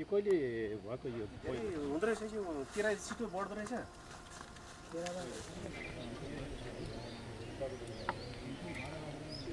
[0.00, 1.24] यो कहिले भएको यो
[1.92, 2.42] हुँदो रहेछ यो
[2.72, 3.72] किराय छिटो बढ्दो रहेछ?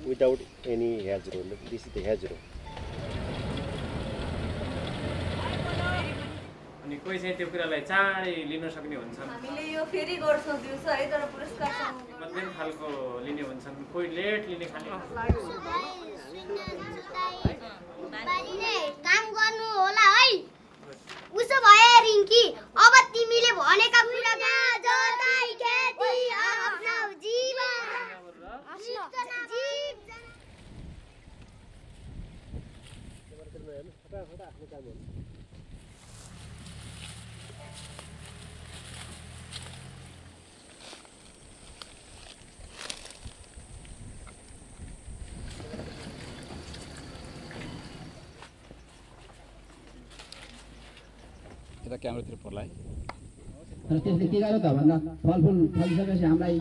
[0.07, 0.39] Without
[0.71, 2.38] any hedgerow this is the hedgerow
[6.83, 9.27] अनि कोही चाहिँ त्यो कुरालाई चाँडै लिन सक्ने हुन्छन्?
[9.27, 12.88] हामीले यो फेरि गर्छौँ दिउँसो है तर पुरस्कारसँग मध्यम खालको
[13.27, 14.88] लिने हुन्छन्। कोही लेट लिने खाले।
[51.86, 52.69] यता क्यामेरातिर पर्ला है
[53.88, 56.56] तर त्यसले के गर्यो त भन्दा फलफुल फलिसकेपछि हामीलाई